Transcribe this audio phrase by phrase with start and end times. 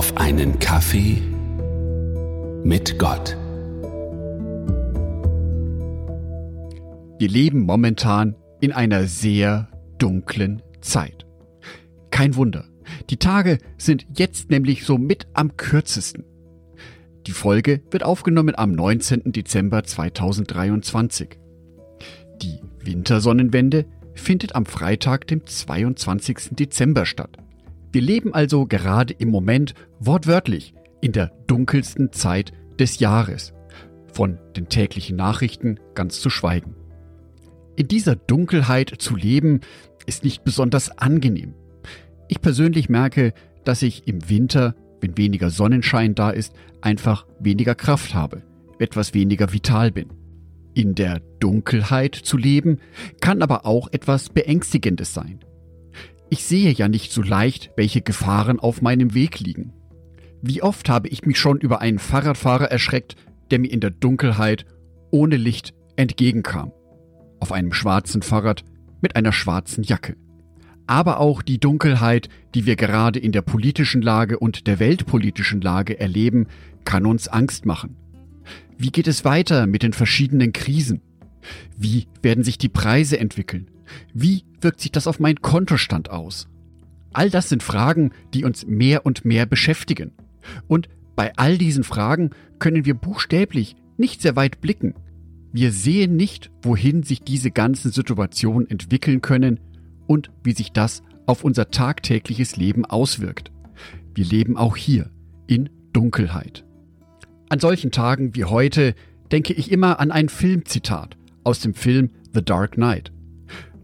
[0.00, 1.20] auf einen Kaffee
[2.64, 3.36] mit Gott.
[7.18, 9.68] Wir leben momentan in einer sehr
[9.98, 11.26] dunklen Zeit.
[12.10, 12.64] Kein Wunder.
[13.10, 16.24] Die Tage sind jetzt nämlich so mit am kürzesten.
[17.26, 19.32] Die Folge wird aufgenommen am 19.
[19.32, 21.38] Dezember 2023.
[22.40, 26.52] Die Wintersonnenwende findet am Freitag, dem 22.
[26.52, 27.36] Dezember statt.
[27.92, 33.52] Wir leben also gerade im Moment wortwörtlich in der dunkelsten Zeit des Jahres.
[34.12, 36.76] Von den täglichen Nachrichten ganz zu schweigen.
[37.76, 39.60] In dieser Dunkelheit zu leben
[40.06, 41.54] ist nicht besonders angenehm.
[42.28, 43.32] Ich persönlich merke,
[43.64, 48.42] dass ich im Winter, wenn weniger Sonnenschein da ist, einfach weniger Kraft habe,
[48.78, 50.08] etwas weniger vital bin.
[50.74, 52.78] In der Dunkelheit zu leben
[53.20, 55.40] kann aber auch etwas Beängstigendes sein.
[56.32, 59.72] Ich sehe ja nicht so leicht, welche Gefahren auf meinem Weg liegen.
[60.42, 63.16] Wie oft habe ich mich schon über einen Fahrradfahrer erschreckt,
[63.50, 64.64] der mir in der Dunkelheit
[65.10, 66.70] ohne Licht entgegenkam.
[67.40, 68.62] Auf einem schwarzen Fahrrad
[69.00, 70.16] mit einer schwarzen Jacke.
[70.86, 75.98] Aber auch die Dunkelheit, die wir gerade in der politischen Lage und der weltpolitischen Lage
[75.98, 76.46] erleben,
[76.84, 77.96] kann uns Angst machen.
[78.78, 81.02] Wie geht es weiter mit den verschiedenen Krisen?
[81.76, 83.68] Wie werden sich die Preise entwickeln?
[84.14, 86.48] Wie wirkt sich das auf meinen Kontostand aus?
[87.12, 90.12] All das sind Fragen, die uns mehr und mehr beschäftigen.
[90.68, 94.94] Und bei all diesen Fragen können wir buchstäblich nicht sehr weit blicken.
[95.52, 99.58] Wir sehen nicht, wohin sich diese ganzen Situationen entwickeln können
[100.06, 103.50] und wie sich das auf unser tagtägliches Leben auswirkt.
[104.14, 105.10] Wir leben auch hier
[105.46, 106.64] in Dunkelheit.
[107.48, 108.94] An solchen Tagen wie heute
[109.32, 113.12] denke ich immer an ein Filmzitat aus dem Film The Dark Knight.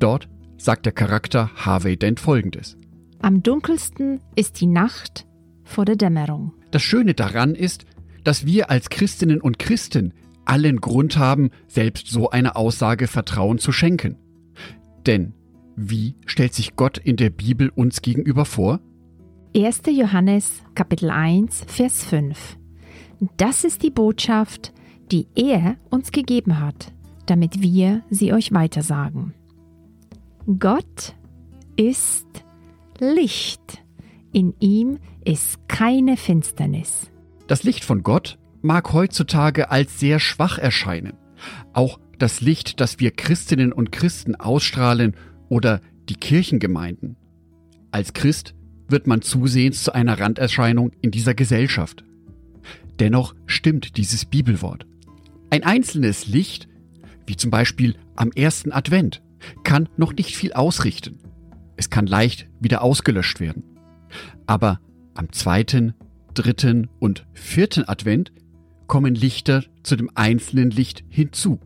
[0.00, 2.76] Dort sagt der Charakter Harvey Dent folgendes.
[3.20, 5.26] Am dunkelsten ist die Nacht
[5.62, 6.54] vor der Dämmerung.
[6.70, 7.84] Das Schöne daran ist,
[8.24, 10.14] dass wir als Christinnen und Christen
[10.46, 14.16] allen Grund haben, selbst so eine Aussage Vertrauen zu schenken.
[15.06, 15.34] Denn
[15.76, 18.80] wie stellt sich Gott in der Bibel uns gegenüber vor?
[19.54, 19.82] 1.
[19.90, 22.56] Johannes Kapitel 1 Vers 5
[23.36, 24.72] Das ist die Botschaft,
[25.10, 26.92] die er uns gegeben hat,
[27.26, 29.34] damit wir sie euch weitersagen.
[30.58, 31.14] Gott
[31.76, 32.26] ist
[32.98, 33.84] Licht.
[34.32, 37.10] In ihm ist keine Finsternis.
[37.46, 41.12] Das Licht von Gott mag heutzutage als sehr schwach erscheinen.
[41.72, 45.14] Auch das Licht, das wir Christinnen und Christen ausstrahlen
[45.48, 47.16] oder die Kirchengemeinden.
[47.92, 48.54] Als Christ
[48.88, 52.02] wird man zusehends zu einer Randerscheinung in dieser Gesellschaft.
[52.98, 54.84] Dennoch stimmt dieses Bibelwort.
[55.50, 56.68] Ein einzelnes Licht,
[57.26, 59.22] wie zum Beispiel am ersten Advent,
[59.70, 61.20] kann noch nicht viel ausrichten.
[61.76, 63.62] Es kann leicht wieder ausgelöscht werden.
[64.44, 64.80] Aber
[65.14, 65.94] am zweiten,
[66.34, 68.32] dritten und vierten Advent
[68.88, 71.60] kommen Lichter zu dem einzelnen Licht hinzu.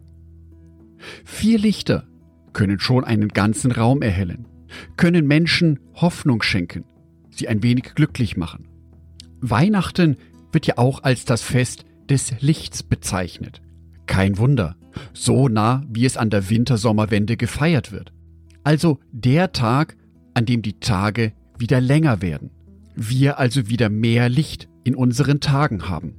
[1.24, 2.06] Vier Lichter
[2.52, 4.48] können schon einen ganzen Raum erhellen,
[4.98, 6.84] können Menschen Hoffnung schenken,
[7.30, 8.68] sie ein wenig glücklich machen.
[9.40, 10.18] Weihnachten
[10.52, 13.62] wird ja auch als das Fest des Lichts bezeichnet.
[14.04, 14.76] Kein Wunder,
[15.12, 18.12] so nah wie es an der Wintersommerwende gefeiert wird.
[18.62, 19.96] Also der Tag,
[20.34, 22.50] an dem die Tage wieder länger werden.
[22.94, 26.14] Wir also wieder mehr Licht in unseren Tagen haben.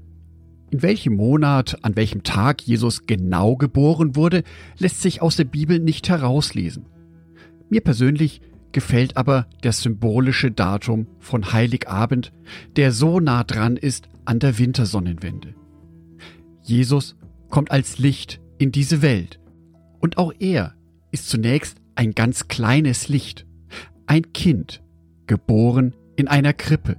[0.72, 4.44] In welchem Monat, an welchem Tag Jesus genau geboren wurde,
[4.78, 6.86] lässt sich aus der Bibel nicht herauslesen.
[7.70, 8.42] Mir persönlich
[8.72, 12.34] gefällt aber das symbolische Datum von Heiligabend,
[12.76, 15.56] der so nah dran ist an der Wintersonnenwende.
[16.62, 17.16] Jesus
[17.50, 19.40] kommt als Licht in diese Welt.
[20.00, 20.76] Und auch er
[21.12, 23.46] ist zunächst ein ganz kleines Licht,
[24.06, 24.84] ein Kind,
[25.28, 26.98] geboren in einer Krippe,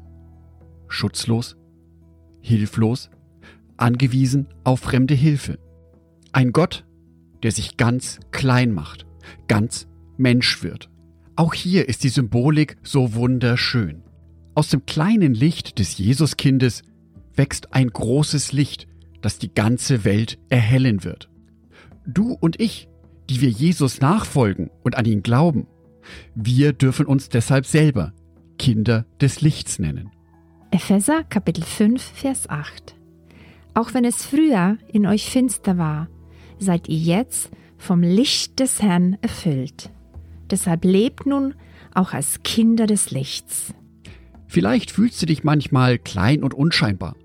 [0.89, 1.57] schutzlos,
[2.41, 3.11] hilflos,
[3.77, 5.59] angewiesen auf fremde Hilfe.
[6.33, 6.85] Ein Gott,
[7.43, 9.07] der sich ganz klein macht,
[9.49, 9.87] ganz
[10.17, 10.91] Mensch wird.
[11.37, 14.03] Auch hier ist die Symbolik so wunderschön.
[14.55, 16.83] Aus dem kleinen Licht des Jesuskindes
[17.35, 18.89] wächst ein großes Licht,
[19.21, 21.29] das die ganze Welt erhellen wird.
[22.07, 22.89] Du und ich,
[23.29, 25.67] die wir Jesus nachfolgen und an ihn glauben,
[26.35, 28.13] wir dürfen uns deshalb selber
[28.59, 30.11] Kinder des Lichts nennen.
[30.71, 32.95] Epheser Kapitel 5 Vers 8
[33.75, 36.09] Auch wenn es früher in euch finster war,
[36.59, 39.91] seid ihr jetzt vom Licht des Herrn erfüllt.
[40.51, 41.55] Deshalb lebt nun
[41.93, 43.75] auch als Kinder des Lichts.
[44.47, 47.17] Vielleicht fühlst du dich manchmal klein und unscheinbar.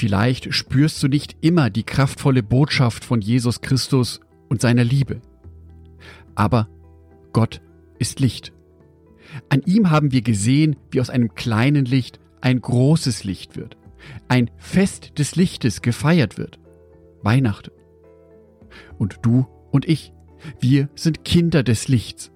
[0.00, 5.20] Vielleicht spürst du nicht immer die kraftvolle Botschaft von Jesus Christus und seiner Liebe.
[6.34, 6.70] Aber
[7.34, 7.60] Gott
[7.98, 8.54] ist Licht.
[9.50, 13.76] An ihm haben wir gesehen, wie aus einem kleinen Licht ein großes Licht wird,
[14.26, 16.58] ein Fest des Lichtes gefeiert wird.
[17.22, 17.70] Weihnachten.
[18.96, 20.14] Und du und ich,
[20.60, 22.32] wir sind Kinder des Lichts.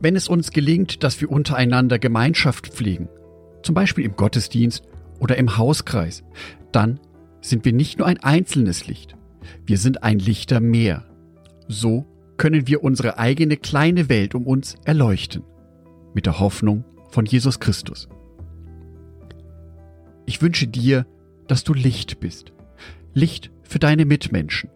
[0.00, 3.08] Wenn es uns gelingt, dass wir untereinander Gemeinschaft pflegen,
[3.62, 4.82] zum Beispiel im Gottesdienst
[5.20, 6.24] oder im Hauskreis,
[6.72, 7.00] dann
[7.40, 9.16] sind wir nicht nur ein einzelnes Licht,
[9.64, 11.04] wir sind ein Lichter mehr.
[11.68, 15.42] So können wir unsere eigene kleine Welt um uns erleuchten,
[16.14, 18.08] mit der Hoffnung von Jesus Christus.
[20.26, 21.06] Ich wünsche dir,
[21.46, 22.52] dass du Licht bist,
[23.14, 24.70] Licht für deine Mitmenschen,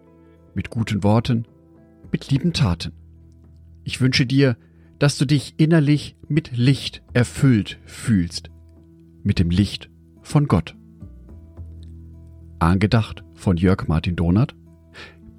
[0.54, 1.46] mit guten Worten,
[2.12, 2.92] mit lieben Taten.
[3.84, 4.56] Ich wünsche dir,
[4.98, 8.50] dass du dich innerlich mit Licht erfüllt fühlst,
[9.22, 9.90] mit dem Licht
[10.22, 10.76] von Gott.
[12.60, 14.54] Angedacht von Jörg Martin Donath,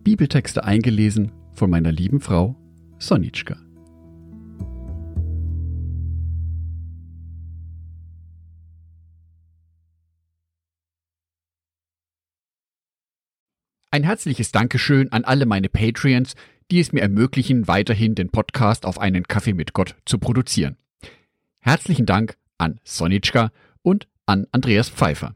[0.03, 2.55] Bibeltexte eingelesen von meiner lieben Frau
[2.97, 3.57] Sonitschka.
[13.91, 16.33] Ein herzliches Dankeschön an alle meine Patreons,
[16.71, 20.75] die es mir ermöglichen, weiterhin den Podcast auf einen Kaffee mit Gott zu produzieren.
[21.59, 23.51] Herzlichen Dank an Sonitschka
[23.83, 25.35] und an Andreas Pfeiffer.